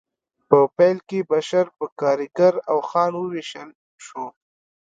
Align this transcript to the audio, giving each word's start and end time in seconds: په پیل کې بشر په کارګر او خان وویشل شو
په 0.49 0.57
پیل 0.77 0.97
کې 1.07 1.19
بشر 1.31 1.65
په 1.77 1.85
کارګر 2.01 2.53
او 2.71 2.77
خان 2.89 3.11
وویشل 3.17 3.69
شو 4.05 4.25